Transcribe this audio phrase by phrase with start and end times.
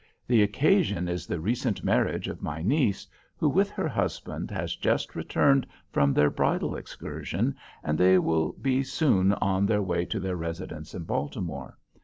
[0.25, 3.05] The occasion is the recent marriage of my niece,
[3.37, 8.81] who with her husband has just returned from their bridal excursion, and they will be
[8.81, 11.77] soon on their way to their residence in Baltimore.